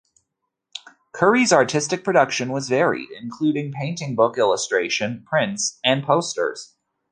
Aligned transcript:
Curry's 1.11 1.53
artistic 1.53 2.03
production 2.03 2.51
was 2.51 2.67
varied, 2.67 3.09
including 3.11 3.71
painting, 3.71 4.15
book 4.15 4.35
illustration, 4.35 5.23
prints 5.27 5.79
and 5.85 6.03
posters. 6.03 6.73